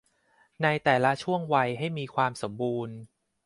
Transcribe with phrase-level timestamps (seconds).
[0.63, 2.95] ในแต่ละช่วงวัยให้มีความสมบูรณ์